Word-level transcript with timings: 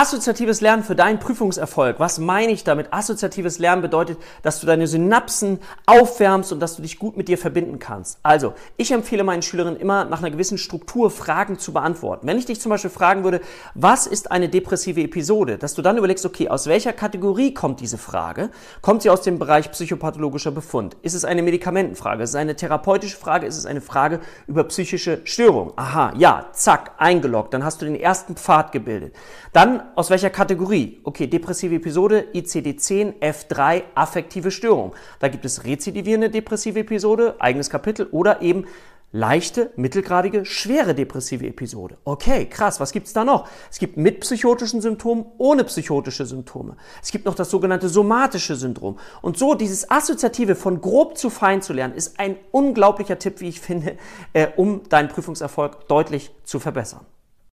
Assoziatives 0.00 0.60
Lernen 0.60 0.84
für 0.84 0.94
deinen 0.94 1.18
Prüfungserfolg. 1.18 1.98
Was 1.98 2.20
meine 2.20 2.52
ich 2.52 2.62
damit? 2.62 2.92
Assoziatives 2.92 3.58
Lernen 3.58 3.82
bedeutet, 3.82 4.16
dass 4.42 4.60
du 4.60 4.66
deine 4.68 4.86
Synapsen 4.86 5.58
aufwärmst 5.86 6.52
und 6.52 6.60
dass 6.60 6.76
du 6.76 6.82
dich 6.82 7.00
gut 7.00 7.16
mit 7.16 7.26
dir 7.26 7.36
verbinden 7.36 7.80
kannst. 7.80 8.20
Also, 8.22 8.54
ich 8.76 8.92
empfehle 8.92 9.24
meinen 9.24 9.42
Schülerinnen 9.42 9.76
immer 9.76 10.04
nach 10.04 10.20
einer 10.20 10.30
gewissen 10.30 10.56
Struktur 10.56 11.10
Fragen 11.10 11.58
zu 11.58 11.72
beantworten. 11.72 12.28
Wenn 12.28 12.38
ich 12.38 12.46
dich 12.46 12.60
zum 12.60 12.70
Beispiel 12.70 12.90
fragen 12.90 13.24
würde, 13.24 13.40
was 13.74 14.06
ist 14.06 14.30
eine 14.30 14.48
depressive 14.48 15.00
Episode, 15.00 15.58
dass 15.58 15.74
du 15.74 15.82
dann 15.82 15.98
überlegst, 15.98 16.24
okay, 16.24 16.48
aus 16.48 16.68
welcher 16.68 16.92
Kategorie 16.92 17.52
kommt 17.52 17.80
diese 17.80 17.98
Frage? 17.98 18.50
Kommt 18.82 19.02
sie 19.02 19.10
aus 19.10 19.22
dem 19.22 19.40
Bereich 19.40 19.68
psychopathologischer 19.72 20.52
Befund? 20.52 20.96
Ist 21.02 21.14
es 21.14 21.24
eine 21.24 21.42
Medikamentenfrage? 21.42 22.22
Ist 22.22 22.30
es 22.30 22.36
eine 22.36 22.54
therapeutische 22.54 23.16
Frage? 23.16 23.48
Ist 23.48 23.58
es 23.58 23.66
eine 23.66 23.80
Frage 23.80 24.20
über 24.46 24.62
psychische 24.62 25.22
Störung? 25.24 25.72
Aha, 25.74 26.12
ja, 26.16 26.46
zack, 26.52 26.92
eingeloggt. 26.98 27.52
Dann 27.52 27.64
hast 27.64 27.82
du 27.82 27.84
den 27.84 27.96
ersten 27.96 28.36
Pfad 28.36 28.70
gebildet. 28.70 29.16
Dann 29.52 29.87
aus 29.94 30.10
welcher 30.10 30.30
Kategorie? 30.30 31.00
Okay, 31.04 31.26
depressive 31.26 31.74
Episode, 31.74 32.26
ICD-10, 32.34 33.14
F3, 33.20 33.82
affektive 33.94 34.50
Störung. 34.50 34.94
Da 35.20 35.28
gibt 35.28 35.44
es 35.44 35.64
rezidivierende 35.64 36.30
depressive 36.30 36.80
Episode, 36.80 37.36
eigenes 37.38 37.70
Kapitel 37.70 38.06
oder 38.10 38.42
eben 38.42 38.66
leichte, 39.12 39.70
mittelgradige, 39.76 40.44
schwere 40.44 40.94
depressive 40.94 41.46
Episode. 41.46 41.96
Okay, 42.04 42.46
krass, 42.46 42.78
was 42.78 42.92
gibt's 42.92 43.12
da 43.12 43.24
noch? 43.24 43.48
Es 43.70 43.78
gibt 43.78 43.96
mit 43.96 44.20
psychotischen 44.20 44.80
Symptomen, 44.80 45.24
ohne 45.38 45.64
psychotische 45.64 46.26
Symptome. 46.26 46.76
Es 47.02 47.10
gibt 47.10 47.24
noch 47.24 47.34
das 47.34 47.50
sogenannte 47.50 47.88
somatische 47.88 48.54
Syndrom. 48.54 48.98
Und 49.22 49.38
so 49.38 49.54
dieses 49.54 49.90
Assoziative 49.90 50.54
von 50.54 50.80
grob 50.80 51.16
zu 51.16 51.30
fein 51.30 51.62
zu 51.62 51.72
lernen, 51.72 51.94
ist 51.94 52.20
ein 52.20 52.36
unglaublicher 52.50 53.18
Tipp, 53.18 53.40
wie 53.40 53.48
ich 53.48 53.60
finde, 53.60 53.96
äh, 54.34 54.48
um 54.56 54.88
deinen 54.88 55.08
Prüfungserfolg 55.08 55.88
deutlich 55.88 56.30
zu 56.44 56.60
verbessern. 56.60 57.06